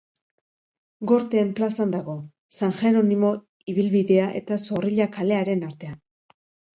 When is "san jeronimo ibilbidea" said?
2.59-4.31